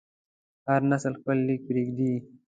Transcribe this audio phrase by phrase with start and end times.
[0.67, 2.13] هر نسل خپل لیک پرېږدي.